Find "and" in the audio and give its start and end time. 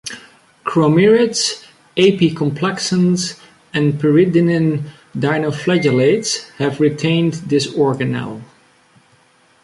3.71-4.01